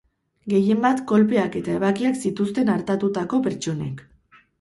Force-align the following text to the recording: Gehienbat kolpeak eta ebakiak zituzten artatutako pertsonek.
Gehienbat 0.51 1.01
kolpeak 1.11 1.57
eta 1.59 1.75
ebakiak 1.79 2.17
zituzten 2.23 2.73
artatutako 2.77 3.41
pertsonek. 3.49 4.03